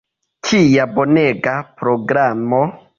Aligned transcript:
Kia 0.47 0.87
bonega 0.95 1.55
programo! 1.83 2.67